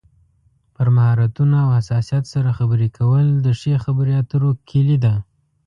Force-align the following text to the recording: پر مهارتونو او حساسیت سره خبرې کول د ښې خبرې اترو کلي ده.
پر 0.75 0.87
مهارتونو 0.95 1.55
او 1.63 1.69
حساسیت 1.77 2.25
سره 2.33 2.49
خبرې 2.59 2.87
کول 2.97 3.25
د 3.45 3.47
ښې 3.59 3.73
خبرې 3.85 4.13
اترو 4.21 4.51
کلي 4.69 4.97
ده. 5.03 5.13